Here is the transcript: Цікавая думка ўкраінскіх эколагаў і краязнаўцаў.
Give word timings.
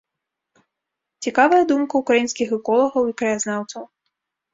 Цікавая 1.25 1.59
думка 1.71 1.93
ўкраінскіх 2.03 2.49
эколагаў 2.57 3.03
і 3.13 3.15
краязнаўцаў. 3.21 3.83